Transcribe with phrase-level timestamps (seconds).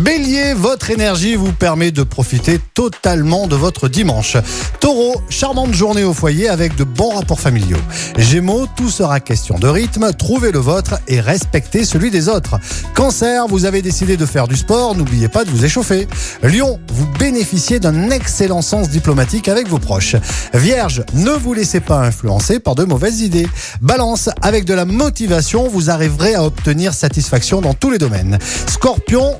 [0.00, 4.38] Bélier, votre énergie vous permet de profiter totalement de votre dimanche.
[4.80, 7.76] Taureau, charmante journée au foyer avec de bons rapports familiaux.
[8.16, 12.56] Gémeaux, tout sera question de rythme, trouvez le vôtre et respectez celui des autres.
[12.94, 16.08] Cancer, vous avez décidé de faire du sport, n'oubliez pas de vous échauffer.
[16.42, 20.16] Lion, vous bénéficiez d'un excellent sens diplomatique avec vos proches.
[20.54, 23.48] Vierge, ne vous laissez pas influencer par de mauvaises idées.
[23.82, 28.38] Balance, avec de la motivation, vous arriverez à obtenir satisfaction dans tous les domaines.
[28.66, 29.36] Scorpion,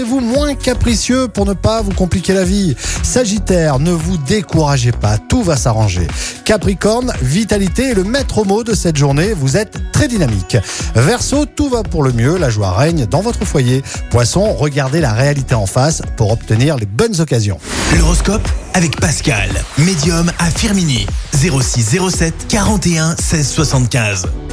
[0.00, 2.74] montrez-vous moins capricieux pour ne pas vous compliquer la vie.
[3.02, 6.06] Sagittaire, ne vous découragez pas, tout va s'arranger.
[6.44, 10.56] Capricorne, vitalité est le maître mot de cette journée, vous êtes très dynamique.
[10.94, 13.82] Verseau, tout va pour le mieux, la joie règne dans votre foyer.
[14.10, 17.58] Poisson, regardez la réalité en face pour obtenir les bonnes occasions.
[17.98, 21.06] L'horoscope avec Pascal, médium à Firmini.
[21.34, 24.26] 06 07 41 16 75.